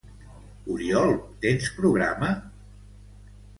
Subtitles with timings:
[0.75, 1.13] Oriol,
[1.45, 2.33] tens programa?